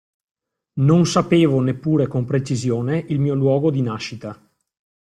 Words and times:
Non 0.79 1.05
sapevo 1.05 1.61
neppure 1.61 2.07
con 2.07 2.25
precisione 2.25 2.97
il 3.09 3.19
mio 3.19 3.35
luogo 3.35 3.69
di 3.69 3.83
nascita. 3.83 4.35